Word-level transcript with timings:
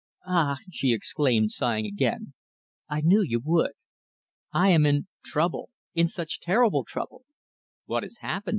"Ah!" 0.25 0.57
she 0.71 0.93
exclaimed, 0.93 1.51
sighing 1.51 1.85
again, 1.85 2.33
"I 2.89 3.01
knew 3.01 3.21
you 3.21 3.39
would. 3.43 3.73
I 4.51 4.69
am 4.69 4.83
in 4.83 5.05
trouble 5.23 5.69
in 5.93 6.07
such 6.07 6.39
terrible 6.41 6.83
trouble." 6.83 7.21
"What 7.85 8.01
has 8.01 8.17
happened?" 8.17 8.49